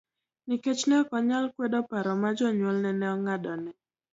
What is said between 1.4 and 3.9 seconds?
kwedo paro ma jonyuolne ne ong'adone